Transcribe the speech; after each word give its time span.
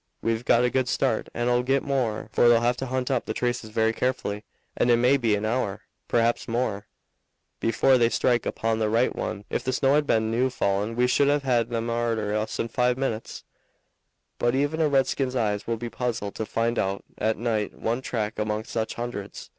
We've 0.23 0.43
got 0.43 0.63
a 0.63 0.71
good 0.71 0.87
start 0.87 1.29
and 1.31 1.47
'll 1.47 1.61
git 1.61 1.83
more, 1.83 2.27
for 2.31 2.49
they'll 2.49 2.61
have 2.61 2.75
to 2.77 2.87
hunt 2.87 3.11
up 3.11 3.27
the 3.27 3.35
traces 3.35 3.69
very 3.69 3.93
carefully, 3.93 4.43
and 4.75 4.89
it 4.89 4.97
may 4.97 5.15
be 5.15 5.35
an 5.35 5.45
hour, 5.45 5.81
perhaps 6.07 6.47
more, 6.47 6.87
before 7.59 7.99
they 7.99 8.09
strike 8.09 8.47
upon 8.47 8.79
the 8.79 8.89
right 8.89 9.15
one. 9.15 9.45
Ef 9.51 9.63
the 9.63 9.71
snow 9.71 9.93
had 9.93 10.07
been 10.07 10.31
new 10.31 10.49
fallen 10.49 10.95
we 10.95 11.05
should 11.05 11.27
have 11.27 11.43
had 11.43 11.71
'em 11.71 11.91
arter 11.91 12.33
us 12.35 12.57
in 12.59 12.67
five 12.67 12.97
minutes; 12.97 13.43
but 14.39 14.55
even 14.55 14.81
a 14.81 14.89
redskin's 14.89 15.35
eye 15.35 15.59
will 15.67 15.77
be 15.77 15.87
puzzled 15.87 16.33
to 16.33 16.47
find 16.47 16.79
out 16.79 17.03
at 17.19 17.37
night 17.37 17.75
one 17.77 18.01
track 18.01 18.39
among 18.39 18.63
such 18.63 18.95
hundreds." 18.95 19.49